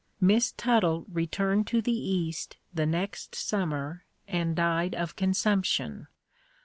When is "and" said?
4.27-4.55